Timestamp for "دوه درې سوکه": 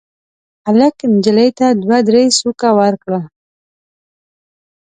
1.81-2.69